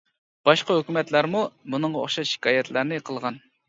باشقا 0.49 0.77
ھۆكۈمەتلەرمۇ 0.79 1.45
بۇنىڭغا 1.75 2.03
ئوخشاش 2.05 2.35
شىكايەتلەرنى 2.37 3.05
قىلغان. 3.09 3.45